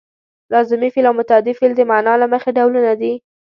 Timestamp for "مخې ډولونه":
2.33-2.91